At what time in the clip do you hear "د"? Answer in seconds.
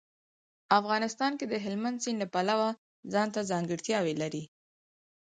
1.51-1.53